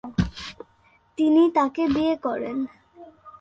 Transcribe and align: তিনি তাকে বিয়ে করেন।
তিনি 1.17 1.43
তাকে 1.55 1.83
বিয়ে 1.87 2.15
করেন। 2.15 2.57